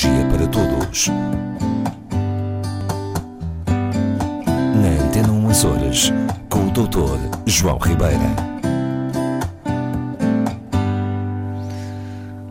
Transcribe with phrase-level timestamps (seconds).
[0.00, 1.08] Tecnologia para Todos.
[4.74, 6.10] Na Antena 1 Açores,
[6.48, 7.18] com o Dr.
[7.44, 8.18] João Ribeira.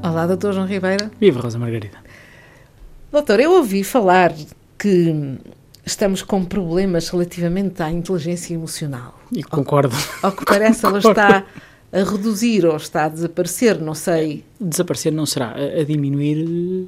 [0.03, 1.09] Olá, doutor João Ribeira.
[1.19, 1.97] Viva Rosa Margarida.
[3.11, 4.31] Doutor, eu ouvi falar
[4.77, 5.39] que
[5.83, 9.19] estamos com problemas relativamente à inteligência emocional.
[9.31, 9.95] E concordo.
[10.21, 11.45] Ao que parece, ela está
[11.91, 14.45] a reduzir ou está a desaparecer, não sei.
[14.61, 15.47] Desaparecer não será.
[15.47, 16.87] A, a diminuir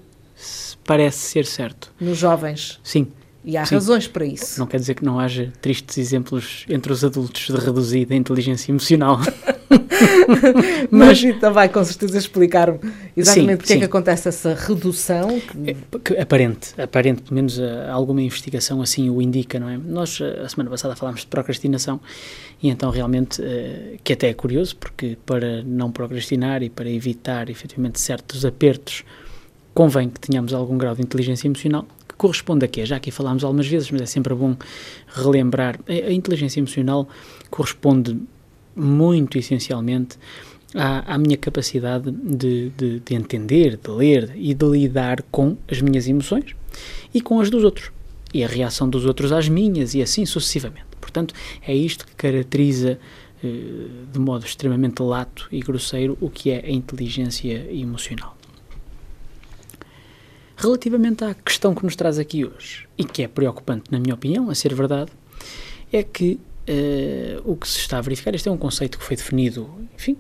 [0.85, 1.91] parece ser certo.
[1.99, 2.79] Nos jovens.
[2.83, 3.07] Sim.
[3.43, 3.73] E há Sim.
[3.75, 4.59] razões para isso.
[4.59, 9.19] Não quer dizer que não haja tristes exemplos entre os adultos de reduzida inteligência emocional.
[10.89, 12.79] Mas então vai com certeza explicar-me
[13.15, 15.39] exatamente porque é que acontece essa redução.
[15.39, 19.77] que- É, que aparente, aparente, pelo menos eh, alguma investigação assim o indica, não é?
[19.77, 21.99] Nós, eh, a semana passada, falámos de procrastinação
[22.61, 27.49] e então realmente, eh, que até é curioso, porque para não procrastinar e para evitar
[27.49, 29.03] efetivamente certos apertos,
[29.73, 32.85] convém que tenhamos algum grau de inteligência emocional, que corresponde a quê?
[32.85, 34.55] Já aqui falámos algumas vezes, mas é sempre bom
[35.07, 35.79] relembrar.
[35.87, 37.07] A, inteligência emocional
[37.49, 38.17] corresponde
[38.75, 40.17] muito essencialmente
[40.75, 45.81] à, à minha capacidade de, de, de entender, de ler e de lidar com as
[45.81, 46.55] minhas emoções
[47.13, 47.91] e com as dos outros.
[48.33, 50.85] E a reação dos outros às minhas e assim sucessivamente.
[51.01, 51.33] Portanto,
[51.67, 52.97] é isto que caracteriza
[53.43, 53.47] eh,
[54.13, 58.37] de modo extremamente lato e grosseiro o que é a inteligência emocional.
[60.61, 64.47] Relativamente à questão que nos traz aqui hoje, e que é preocupante, na minha opinião,
[64.49, 65.11] a ser verdade,
[65.91, 69.15] é que eh, o que se está a verificar, este é um conceito que foi
[69.15, 70.15] definido, enfim,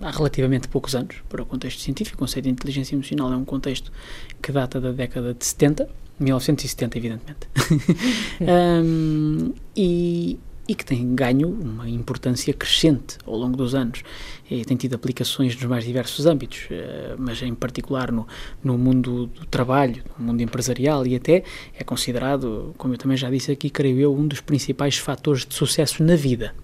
[0.00, 2.16] há relativamente poucos anos, para o contexto científico.
[2.16, 3.92] O conceito de inteligência emocional é um contexto
[4.40, 7.48] que data da década de 70, 1970, evidentemente,
[8.40, 10.38] Ahm, e,
[10.70, 14.04] e que tem ganho uma importância crescente ao longo dos anos.
[14.48, 18.24] E tem tido aplicações nos mais diversos âmbitos, eh, mas em particular no,
[18.62, 21.42] no mundo do trabalho, no mundo empresarial e até
[21.76, 25.54] é considerado, como eu também já disse aqui, creio eu, um dos principais fatores de
[25.54, 26.54] sucesso na vida.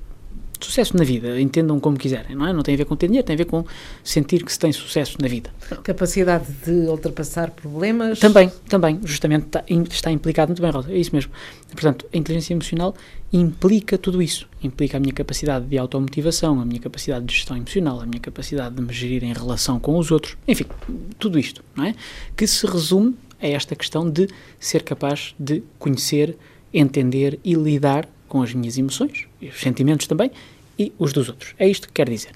[0.61, 2.53] Sucesso na vida, entendam como quiserem, não é?
[2.53, 3.65] Não tem a ver com ter dinheiro, tem a ver com
[4.03, 5.51] sentir que se tem sucesso na vida.
[5.83, 8.19] Capacidade de ultrapassar problemas.
[8.19, 11.31] Também, também, justamente está, im- está implicado, muito bem, Rosa, é isso mesmo.
[11.71, 12.95] Portanto, a inteligência emocional
[13.33, 14.49] implica tudo isso.
[14.63, 18.75] Implica a minha capacidade de automotivação, a minha capacidade de gestão emocional, a minha capacidade
[18.75, 20.65] de me gerir em relação com os outros, enfim,
[21.19, 21.95] tudo isto, não é?
[22.37, 24.29] Que se resume a esta questão de
[24.59, 26.37] ser capaz de conhecer,
[26.73, 30.31] entender e lidar com as minhas emoções, os sentimentos também,
[30.79, 31.55] e os dos outros.
[31.59, 32.33] É isto que quer dizer.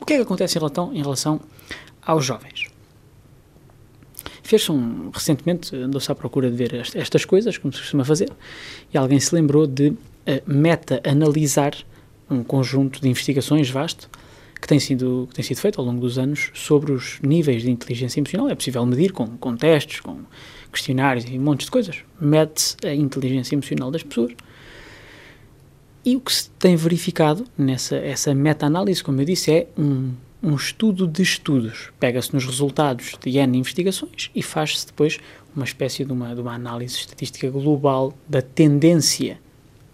[0.00, 1.40] O que é que acontece em relação, em relação
[2.04, 2.66] aos jovens?
[4.42, 8.30] Fez um, recentemente, andou-se à procura de ver est- estas coisas, como se costuma fazer,
[8.92, 9.92] e alguém se lembrou de
[10.26, 11.74] eh, meta-analisar
[12.30, 14.08] um conjunto de investigações vasto
[14.60, 17.70] que tem, sido, que tem sido feito ao longo dos anos sobre os níveis de
[17.70, 18.48] inteligência emocional.
[18.48, 20.18] É possível medir com, com testes, com
[20.72, 21.96] questionários e montes de coisas.
[22.20, 24.32] Mede-se a inteligência emocional das pessoas.
[26.04, 30.56] E o que se tem verificado nessa essa meta-análise, como eu disse, é um, um
[30.56, 31.90] estudo de estudos.
[32.00, 35.18] Pega-se nos resultados de N investigações e faz-se depois
[35.54, 39.38] uma espécie de uma, de uma análise estatística global da tendência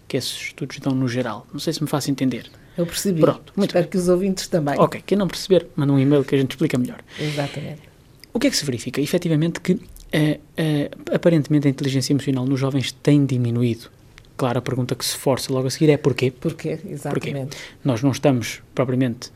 [0.07, 1.45] que esses estudos dão no geral.
[1.53, 2.49] Não sei se me faço entender.
[2.75, 3.21] Eu percebi.
[3.21, 4.79] Pronto, muito Espero que os ouvintes também.
[4.79, 6.99] Ok, quem não perceber, manda um e-mail que a gente explica melhor.
[7.19, 7.81] Exatamente.
[8.33, 9.01] O que é que se verifica?
[9.01, 9.79] Efetivamente que,
[10.11, 13.91] eh, eh, aparentemente, a inteligência emocional nos jovens tem diminuído.
[14.39, 16.31] Claro, a pergunta que se força logo a seguir é porquê?
[16.31, 16.79] Porquê?
[16.87, 17.57] Exatamente.
[17.83, 19.33] Nós não estamos propriamente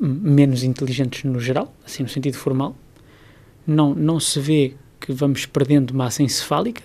[0.00, 2.74] menos inteligentes no geral, assim no sentido formal.
[3.66, 6.82] Não, não se vê que vamos perdendo massa encefálica.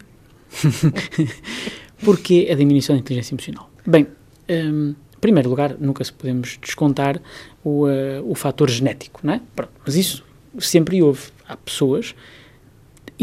[2.03, 3.71] Porquê a diminuição da inteligência emocional?
[3.87, 4.05] Bem,
[4.49, 7.21] hum, em primeiro lugar, nunca se podemos descontar
[7.63, 9.41] o, eh, o fator genético, não é?
[9.55, 10.25] Pronto, mas isso
[10.59, 11.29] sempre houve.
[11.47, 12.13] Há pessoas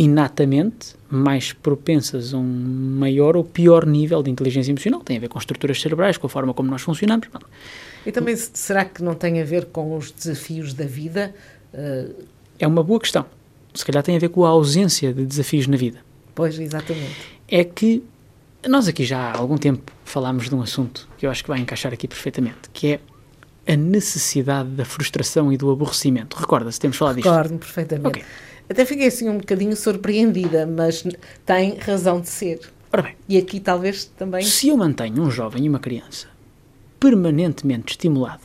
[0.03, 5.00] inatamente mais propensas a um maior ou pior nível de inteligência emocional.
[5.00, 7.28] Tem a ver com estruturas cerebrais, com a forma como nós funcionamos.
[8.07, 11.34] E também se- será que não tem a ver com os desafios da vida?
[11.74, 12.07] Eh,
[12.59, 13.24] É uma boa questão.
[13.74, 15.98] Se calhar tem a ver com a ausência de desafios na vida.
[16.34, 17.16] pois, exatamente.
[17.47, 18.03] É que
[18.69, 21.59] nós aqui já há algum tempo falámos de um assunto que eu acho que vai
[21.60, 23.01] encaixar aqui perfeitamente, que é
[23.66, 26.36] a necessidade da frustração e do aborrecimento.
[26.36, 27.28] Recorda-se, temos falado disto.
[27.28, 28.09] Recordo-me perfeitamente.
[28.09, 28.24] Ok.
[28.68, 31.04] Até fiquei assim um bocadinho surpreendida, mas
[31.45, 32.60] tem razão de ser.
[32.92, 34.42] Ora bem, E aqui talvez também.
[34.42, 36.28] se eu mantenho um jovem e uma criança
[36.98, 38.42] permanentemente estimulado,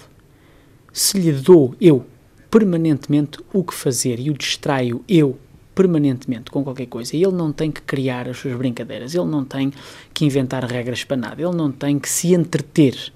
[0.93, 2.05] se lhe dou eu
[2.49, 5.37] permanentemente o que fazer e o distraio eu
[5.75, 9.73] permanentemente com qualquer coisa, ele não tem que criar as suas brincadeiras, ele não tem
[10.13, 13.11] que inventar regras para nada, ele não tem que se entreter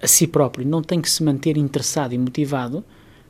[0.00, 2.84] a si próprio, não tem que se manter interessado e motivado,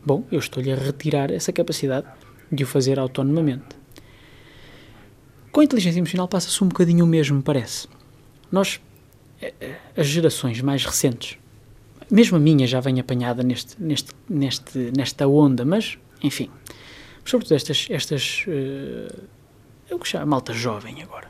[0.04, 2.06] bom, eu estou-lhe a retirar essa capacidade
[2.50, 3.76] de o fazer autonomamente.
[5.50, 7.88] Com a inteligência emocional passa-se um bocadinho o mesmo, parece.
[8.52, 8.80] Nós,
[9.40, 11.38] eh, eh, as gerações mais recentes,
[12.10, 16.50] mesmo a minha já vem apanhada neste, neste, neste, nesta onda, mas, enfim,
[17.24, 19.24] sobretudo estas, estas uh,
[19.90, 21.28] eu que chamo malta jovem agora,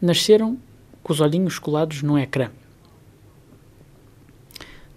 [0.00, 0.58] nasceram
[1.02, 2.50] com os olhinhos colados num ecrã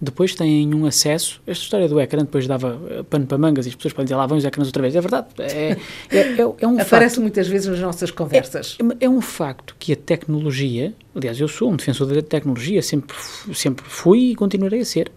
[0.03, 1.41] depois têm um acesso.
[1.47, 4.15] Esta história do ecrã depois dava eh, pano para mangas e as pessoas podem dizer
[4.15, 4.95] lá vão os ecrãs outra vez.
[4.95, 5.27] É verdade.
[5.39, 5.77] É,
[6.09, 8.77] é, é, é um Aparece facto, muitas vezes nas nossas conversas.
[8.99, 13.15] É, é, um facto que a tecnologia, aliás, eu sou um defensor da tecnologia, sempre,
[13.53, 15.11] sempre fui e continuarei a ser.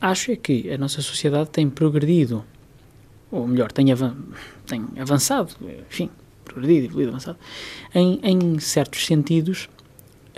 [0.00, 2.44] Acho é que a nossa sociedade tem progredido,
[3.30, 4.16] ou melhor, tem, avan
[4.66, 5.52] tem avançado,
[5.90, 6.08] enfim,
[6.44, 7.38] progredido, evoluído, avançado,
[7.94, 9.68] em, em certos sentidos,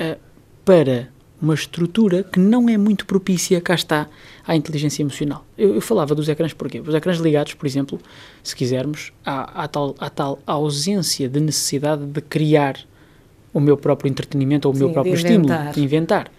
[0.01, 0.19] uh,
[0.65, 4.09] para uma estrutura que não é muito propícia, cá está,
[4.47, 5.45] à inteligência emocional.
[5.57, 6.81] Eu, eu falava dos ecrãs porquê?
[6.81, 7.99] Os ecrãs ligados, por exemplo,
[8.43, 12.79] se quisermos, há, há, tal, há tal ausência de necessidade de criar
[13.53, 16.31] o meu próprio entretenimento ou o Sim, meu próprio de estímulo, de inventar.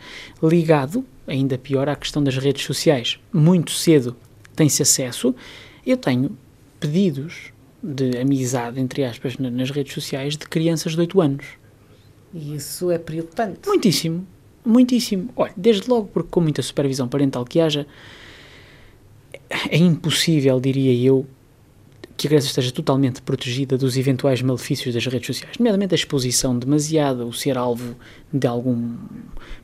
[0.41, 3.19] Ligado, ainda pior, à questão das redes sociais.
[3.33, 4.15] Muito cedo
[4.55, 5.35] tem-se acesso.
[5.85, 6.37] Eu tenho
[6.79, 7.51] pedidos
[7.81, 11.45] de amizade, entre aspas, nas redes sociais de crianças de 8 anos.
[12.33, 13.67] E isso é preocupante.
[13.67, 14.25] Muitíssimo.
[14.63, 15.29] Muitíssimo.
[15.35, 17.87] Olha, desde logo porque com muita supervisão parental que haja,
[19.69, 21.25] é impossível, diria eu,
[22.15, 26.57] que a criança esteja totalmente protegida dos eventuais malefícios das redes sociais, nomeadamente a exposição
[26.57, 27.95] demasiada, o ser alvo
[28.31, 28.95] de algum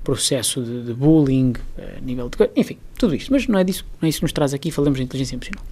[0.04, 2.38] processo de, de bullying, a eh, nível de...
[2.56, 3.32] Enfim, tudo isto.
[3.32, 5.64] Mas não é, disso, não é isso que nos traz aqui, falamos de inteligência emocional.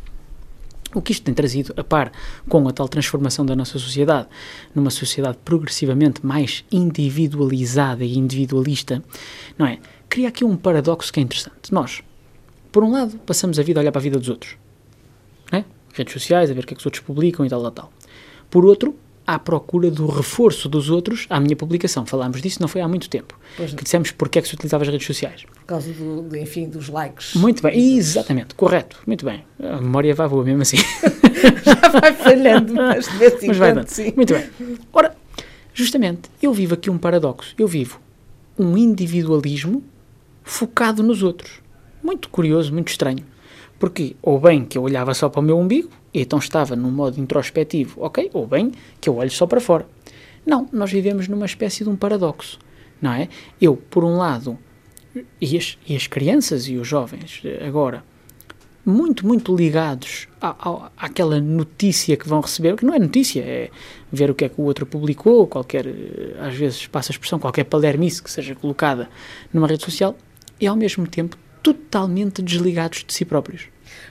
[0.95, 2.09] O que isto tem trazido, a par
[2.47, 4.29] com a tal transformação da nossa sociedade,
[4.73, 9.03] numa sociedade progressivamente mais individualizada e individualista,
[9.57, 9.77] não é?
[10.07, 11.73] Cria aqui um paradoxo que é interessante.
[11.73, 12.01] Nós,
[12.71, 14.55] por um lado, passamos a vida a olhar para a vida dos outros,
[15.51, 15.65] é?
[15.93, 17.93] redes sociais, a ver o que é que os outros publicam e tal, tal, tal.
[18.49, 18.95] Por outro,
[19.25, 22.05] à procura do reforço dos outros à minha publicação.
[22.05, 23.37] Falámos disso, não foi há muito tempo.
[23.57, 25.43] Que dissemos porque é que se utilizava as redes sociais.
[25.43, 27.33] Por causa, do, enfim, dos likes.
[27.35, 29.43] Muito bem, exatamente, correto, muito bem.
[29.61, 30.77] A memória vai boa mesmo assim.
[31.63, 34.13] Já vai falhando, mas de vez em mas quando, sim.
[34.15, 34.49] Muito bem.
[34.93, 35.15] Ora,
[35.73, 37.53] justamente, eu vivo aqui um paradoxo.
[37.57, 37.99] Eu vivo
[38.57, 39.83] um individualismo
[40.43, 41.59] focado nos outros.
[42.03, 43.25] Muito curioso, muito estranho.
[43.79, 46.91] Porque, ou bem que eu olhava só para o meu umbigo, e então estava num
[46.91, 48.29] modo introspectivo, ok?
[48.33, 49.85] Ou bem que eu olho só para fora.
[50.45, 52.59] Não, nós vivemos numa espécie de um paradoxo,
[53.01, 53.27] não é?
[53.59, 54.57] Eu, por um lado,
[55.41, 58.03] e as, e as crianças e os jovens agora,
[58.85, 63.71] muito, muito ligados à, à, àquela notícia que vão receber, que não é notícia, é
[64.11, 65.85] ver o que é que o outro publicou, qualquer,
[66.39, 69.09] às vezes passa a expressão, qualquer palermice que seja colocada
[69.51, 70.15] numa rede social,
[70.61, 73.69] e ao mesmo tempo totalmente desligados de si próprios.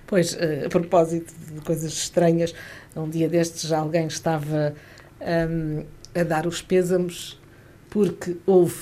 [0.08, 2.52] Pois, eh, a propósito de coisas estranhas,
[2.96, 4.74] um dia destes alguém estava
[5.20, 5.84] um,
[6.18, 7.38] a dar os pêsames
[7.90, 8.74] porque houve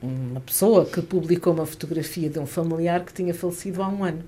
[0.00, 4.22] uma pessoa que publicou uma fotografia de um familiar que tinha falecido há um ano.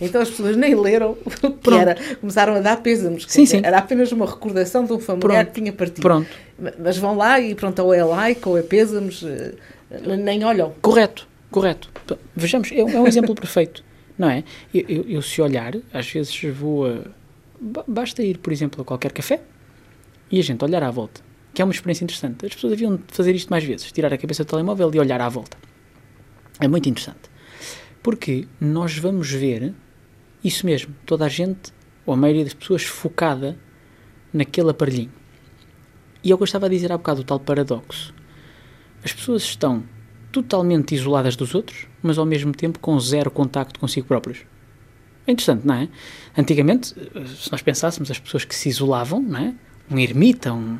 [0.00, 3.26] Então as pessoas nem leram o que era, começaram a dar pêsames.
[3.28, 3.60] Sim, sim.
[3.62, 5.54] Era apenas uma recordação de um familiar Pronto.
[5.54, 6.02] que tinha partido.
[6.02, 6.28] Pronto.
[6.80, 9.54] Mas vão lá e pronto, ou é like ou é pêsames, eh,
[10.16, 10.74] nem olham.
[10.82, 11.88] Correto, correto.
[12.34, 13.84] Vejamos, é é um exemplo perfeito
[14.18, 14.44] não é?
[14.72, 17.02] Eu, eu, eu, se olhar, às vezes vou a.
[17.86, 19.42] Basta ir, por exemplo, a qualquer café
[20.30, 21.20] e a gente olhar à volta,
[21.52, 22.46] que é uma experiência interessante.
[22.46, 25.28] As pessoas deviam fazer isto mais vezes, tirar a cabeça do telemóvel e olhar à
[25.28, 25.56] volta.
[26.60, 27.30] É muito interessante.
[28.02, 29.74] Porque nós vamos ver
[30.42, 31.72] isso mesmo, toda a gente,
[32.04, 33.56] ou a maioria das pessoas, focada
[34.32, 35.12] naquele aparelhinho.
[36.22, 38.14] E é o que eu estava a dizer há bocado, o tal paradoxo.
[39.02, 39.84] As pessoas estão
[40.34, 44.38] totalmente isoladas dos outros, mas ao mesmo tempo com zero contacto consigo próprios.
[45.26, 45.88] É interessante, não é?
[46.36, 49.54] Antigamente, se nós pensássemos as pessoas que se isolavam, não é?
[49.88, 50.78] Um ermita, um,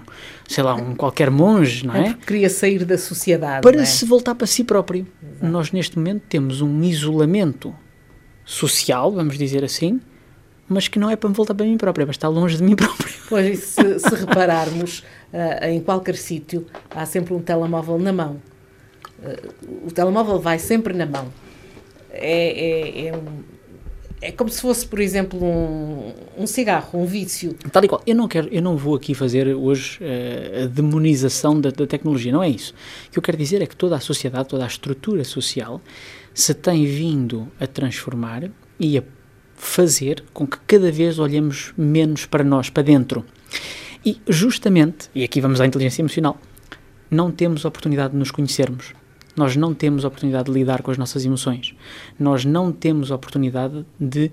[0.48, 2.08] sei lá, um qualquer monge, não é?
[2.08, 3.62] é queria sair da sociedade.
[3.62, 3.84] Para é?
[3.84, 5.06] se voltar para si próprio.
[5.22, 5.46] Exato.
[5.46, 7.72] Nós, neste momento, temos um isolamento
[8.44, 10.00] social, vamos dizer assim,
[10.68, 12.62] mas que não é para me voltar para mim próprio, é para estar longe de
[12.62, 13.14] mim próprio.
[13.28, 18.40] Pois, se, se repararmos, uh, em qualquer sítio, há sempre um telemóvel na mão
[19.86, 21.32] o telemóvel vai sempre na mão.
[22.10, 23.42] É, é, é, um,
[24.20, 27.54] é como se fosse, por exemplo, um, um cigarro, um vício.
[27.72, 28.02] Tal e qual.
[28.06, 32.32] Eu não, quero, eu não vou aqui fazer hoje uh, a demonização da, da, tecnologia,
[32.32, 32.74] não é isso.
[33.08, 35.80] O que eu quero dizer é que toda a sociedade, toda a estrutura social
[36.32, 39.02] se tem vindo a transformar e a
[39.54, 43.24] fazer com que cada vez olhemos menos para nós, para dentro.
[44.04, 46.38] E justamente, e aqui vamos à inteligência emocional,
[47.10, 48.94] não temos oportunidade de nos conhecermos.
[49.36, 51.74] Nós não temos oportunidade de lidar com as nossas emoções.
[52.18, 54.30] Nós não temos a oportunidade de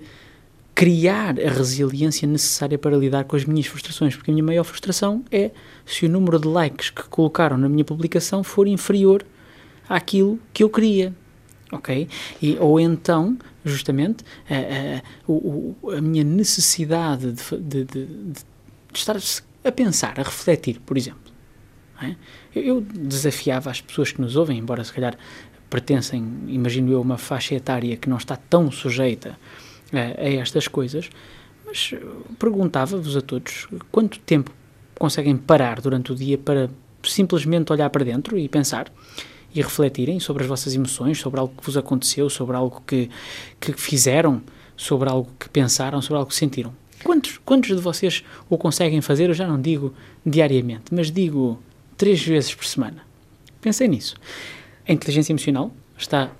[0.74, 5.24] criar a resiliência necessária para lidar com as minhas frustrações, porque a minha maior frustração
[5.30, 5.50] é
[5.84, 9.24] se o número de likes que colocaram na minha publicação for inferior
[9.88, 11.14] àquilo que eu queria,
[11.70, 12.08] ok?
[12.40, 18.40] E, ou então, justamente, a, a, a, a minha necessidade de, de, de, de,
[18.94, 19.16] estar
[19.64, 21.31] a pensar, a refletir, por exemplo.
[22.02, 22.16] É?
[22.54, 25.16] Eu, desafiava as pessoas que nos ouvem, embora se calhar
[25.70, 29.38] pertencem, imagino eu, uma faixa etária que não está tão sujeita
[29.92, 31.08] a, a estas coisas,
[31.64, 31.94] mas
[32.38, 34.50] perguntava-vos a todos quanto tempo
[34.98, 36.68] conseguem parar durante o dia para
[37.02, 38.92] simplesmente olhar para dentro e pensar
[39.54, 43.10] e refletirem sobre as vossas emoções, sobre algo que vos aconteceu, sobre algo que,
[43.60, 44.42] que fizeram,
[44.76, 46.72] sobre algo que pensaram, sobre algo que sentiram.
[47.04, 49.28] Quantos, quantos de vocês o conseguem fazer?
[49.28, 49.92] Eu já não digo
[50.24, 51.58] diariamente, mas digo
[52.02, 53.06] três vezes por semana.
[53.60, 54.16] Pensei nisso.
[54.88, 56.32] A inteligência emocional está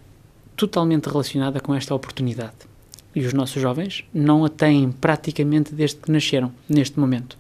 [0.56, 2.56] totalmente relacionada com esta oportunidade.
[3.14, 7.38] E os nossos jovens não a têm praticamente desde que nasceram, neste momento.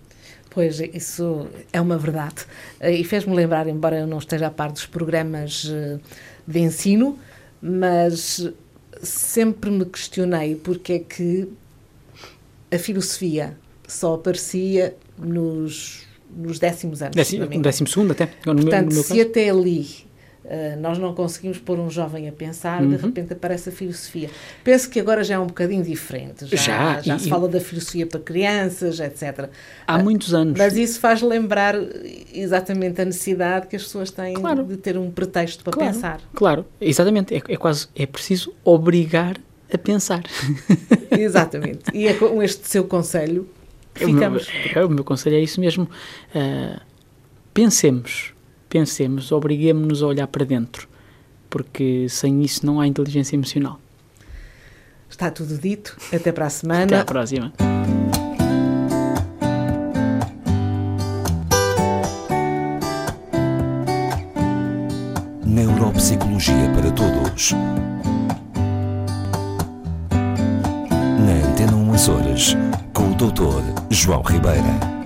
[0.50, 2.46] Pois, isso é uma verdade.
[2.80, 5.98] E fez-me lembrar, embora eu não esteja a par dos programas eh,
[6.46, 7.18] de ensino,
[7.60, 8.48] mas
[9.02, 11.48] sempre me questionei porque é que
[12.70, 17.14] a filosofia só aparecia nos, nos décimos anos.
[17.14, 18.26] Décimo, décimo segundo até.
[18.26, 19.22] Portanto, meu, se caso.
[19.22, 20.12] até ali
[20.44, 22.90] Uh, nós não conseguimos pôr um jovem a pensar, uhum.
[22.90, 24.28] de repente aparece a filosofia.
[24.64, 26.46] Penso que agora já é um bocadinho diferente.
[26.46, 29.48] Já, já, já e, se fala da filosofia para crianças, etc.
[29.86, 30.58] Há uh, muitos anos.
[30.58, 31.76] Mas isso faz lembrar
[32.34, 34.64] exatamente a necessidade que as pessoas têm claro.
[34.64, 36.20] de ter um pretexto para claro, pensar.
[36.34, 37.34] Claro, exatamente.
[37.34, 39.36] É, é quase, é preciso obrigar
[39.72, 40.24] a pensar.
[41.16, 41.84] exatamente.
[41.94, 43.48] E é com este seu conselho
[43.94, 44.46] ficamos.
[44.48, 45.88] O meu, é, o meu conselho é isso mesmo.
[46.34, 46.80] Uh,
[47.52, 48.32] pensemos
[48.72, 50.88] pensemos, obriguemos-nos a olhar para dentro,
[51.50, 53.78] porque sem isso não há inteligência emocional.
[55.10, 55.94] Está tudo dito.
[56.10, 56.84] Até para a semana.
[56.84, 57.52] Até à próxima.
[65.44, 67.52] Neuropsicologia para Todos.
[71.18, 72.56] Na Antena 1 Horas,
[72.94, 73.81] com o Dr.
[74.02, 75.01] João Ribeira.